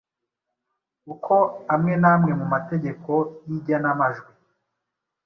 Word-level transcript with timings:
Uko 1.13 1.35
amwe 1.73 1.93
n’amwe 2.01 2.31
mu 2.39 2.45
mategeko 2.53 3.11
y’igenamajwi 3.47 4.31